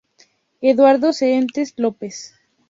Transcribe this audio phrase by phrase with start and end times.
[0.61, 2.33] Eduardo Serantes López".